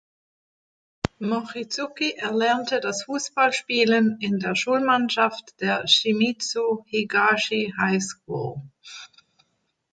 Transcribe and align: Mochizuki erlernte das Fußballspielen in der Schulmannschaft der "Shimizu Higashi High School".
Mochizuki 1.19 2.15
erlernte 2.17 2.79
das 2.79 3.03
Fußballspielen 3.03 4.17
in 4.19 4.39
der 4.39 4.55
Schulmannschaft 4.55 5.61
der 5.61 5.87
"Shimizu 5.87 6.85
Higashi 6.89 7.71
High 7.79 8.01
School". 8.01 8.63